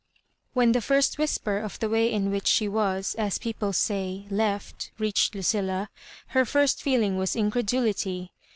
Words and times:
When 0.55 0.71
the 0.71 0.81
first 0.81 1.19
whisper 1.19 1.59
of 1.59 1.77
the 1.77 1.87
way 1.87 2.11
in 2.11 2.31
which 2.31 2.47
she 2.47 2.67
was— 2.67 3.13
as 3.19 3.37
people 3.37 3.69
say^ 3.71 4.25
left," 4.31 4.89
reached 4.97 5.35
Lucilla, 5.35 5.91
her 6.29 6.43
first 6.43 6.81
feeling 6.81 7.19
was 7.19 7.35
incredulity. 7.35 8.31